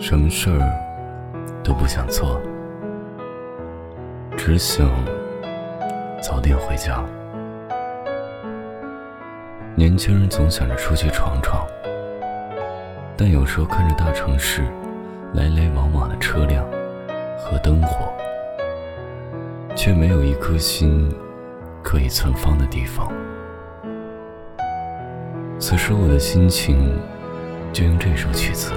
[0.00, 0.58] 什么事儿
[1.62, 2.40] 都不想做，
[4.36, 4.88] 只想
[6.22, 7.04] 早点回家。
[9.74, 11.66] 年轻人总想着出去闯闯，
[13.16, 14.62] 但有时候看着大城市
[15.34, 16.64] 来来往往的车辆
[17.36, 18.12] 和灯火，
[19.74, 21.12] 却没有一颗心
[21.82, 23.12] 可以存放的地方。
[25.58, 26.96] 此时我的心情，
[27.72, 28.72] 就用这首曲子。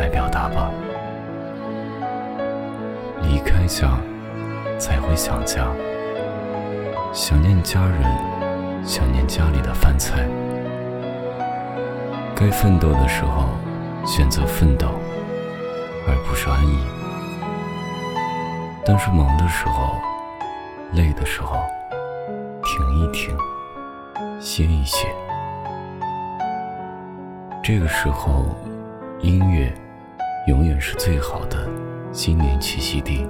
[0.00, 0.70] 来表达吧。
[3.22, 4.00] 离开家，
[4.78, 5.66] 才会想家，
[7.12, 8.02] 想念家人，
[8.82, 10.26] 想念家里的饭菜。
[12.34, 13.50] 该奋斗的时候，
[14.06, 14.86] 选择奋斗，
[16.08, 16.78] 而不是安逸。
[18.86, 19.92] 但是忙的时候，
[20.94, 21.58] 累的时候，
[22.64, 23.36] 停一停，
[24.40, 25.06] 歇一歇。
[27.62, 28.46] 这个时候，
[29.20, 29.70] 音乐。
[30.90, 31.70] 是最好的
[32.12, 33.24] 新年栖息地。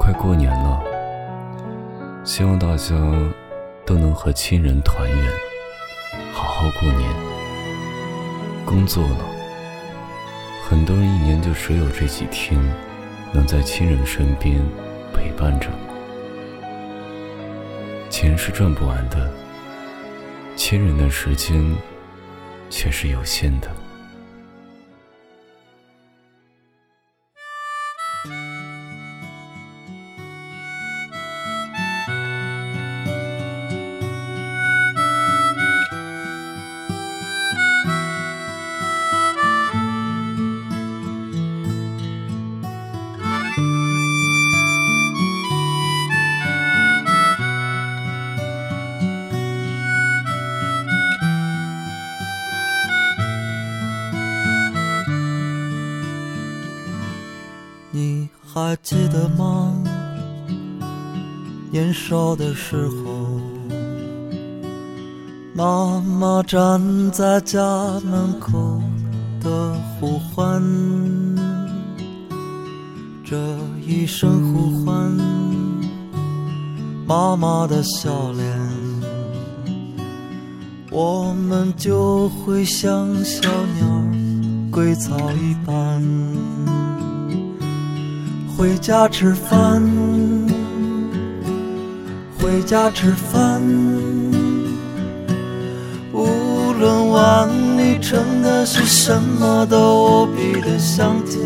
[0.00, 0.82] 快过年了，
[2.24, 2.94] 希望大家
[3.84, 5.30] 都能和亲人团圆，
[6.32, 7.06] 好好过年。
[8.64, 9.26] 工作了，
[10.66, 12.58] 很多人一年就只有这几天
[13.34, 14.58] 能在亲人身边
[15.12, 15.68] 陪伴着。
[18.08, 19.30] 钱是赚不完的，
[20.56, 21.62] 亲人的时间
[22.70, 23.68] 却是有限的。
[28.24, 28.57] Thank you.
[58.58, 59.72] 还记得吗？
[61.70, 63.40] 年少的时候，
[65.54, 67.60] 妈妈站在家
[68.00, 68.82] 门口
[69.40, 70.60] 的呼唤，
[73.24, 73.36] 这
[73.86, 75.10] 一声呼唤，
[77.06, 78.58] 妈妈的笑脸，
[80.90, 83.48] 我们就会像小
[83.78, 83.86] 鸟
[84.70, 86.02] 归巢一般。
[88.58, 89.80] 回家吃饭，
[92.40, 93.62] 回家吃饭。
[96.12, 97.48] 无论碗
[97.78, 101.40] 里盛的是什么，都无比的香甜。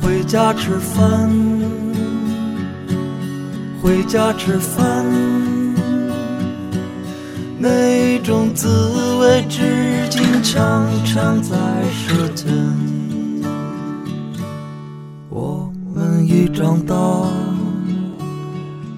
[0.00, 1.28] 回家吃饭，
[3.82, 5.04] 回家吃饭。
[7.58, 8.68] 那种滋
[9.18, 11.56] 味，至今常常在
[11.90, 12.99] 舌尖。
[16.32, 16.94] 已长大，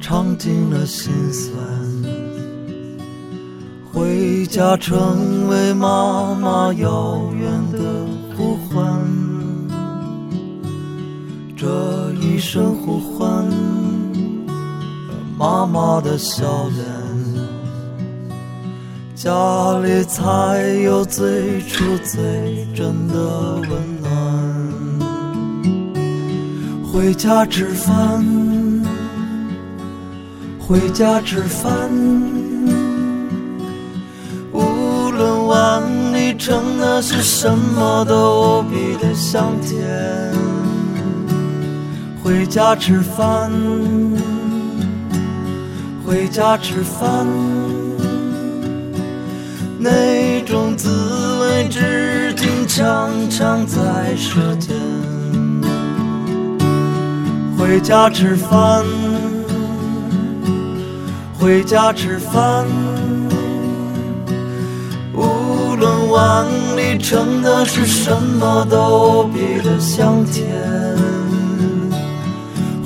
[0.00, 1.52] 尝尽了心酸，
[3.92, 7.78] 回家成为妈妈遥远的
[8.36, 8.86] 呼唤。
[11.56, 13.44] 这一声呼唤，
[15.36, 16.86] 妈妈的笑脸，
[19.16, 24.45] 家里才有最初最真的温暖。
[26.96, 28.24] 回家吃饭，
[30.58, 31.90] 回家吃饭。
[34.50, 35.82] 无论碗
[36.14, 40.32] 里盛的是什么，都无比的香甜。
[42.24, 43.52] 回家吃饭，
[46.02, 47.26] 回家吃饭。
[49.78, 50.88] 那种滋
[51.42, 54.74] 味，至今常常在舌尖。
[57.66, 58.84] 回家吃饭，
[61.36, 62.64] 回家吃饭。
[65.12, 66.46] 无论碗
[66.76, 70.46] 里盛的是什么，都比的香甜。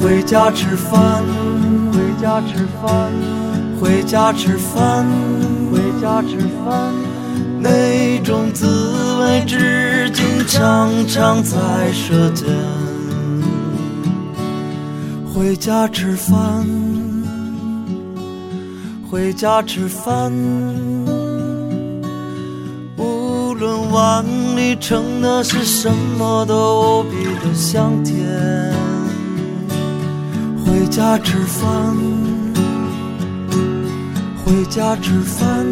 [0.00, 1.24] 回家吃饭，
[1.92, 3.10] 回家吃饭，
[3.80, 5.04] 回家吃饭，
[5.72, 6.94] 回家吃饭。
[7.58, 8.68] 那种滋
[9.22, 11.58] 味，至今常常在
[11.92, 12.46] 舌尖。
[15.38, 16.66] 回家吃饭，
[19.08, 20.32] 回家吃饭。
[22.96, 24.24] 无论碗
[24.56, 28.18] 里盛的是什么，都无比的香甜。
[30.66, 31.96] 回家吃饭，
[34.44, 35.64] 回家吃饭。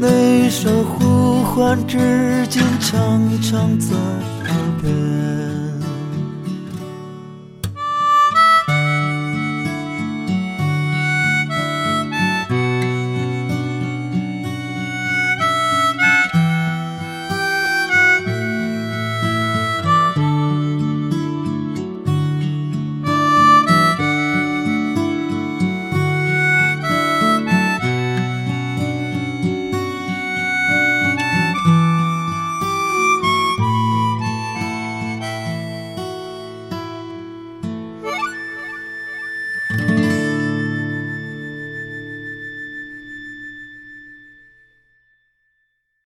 [0.00, 4.50] 那声呼唤至今常常在耳
[4.82, 5.53] 边。